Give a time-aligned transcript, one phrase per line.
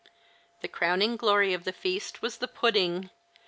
[0.61, 3.11] The crowning glory of the feast was the pudding.